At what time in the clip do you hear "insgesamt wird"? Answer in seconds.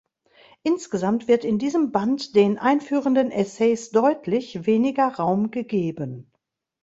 0.63-1.45